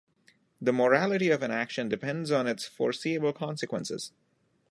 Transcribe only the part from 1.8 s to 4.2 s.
depends on its foreseeable consequences.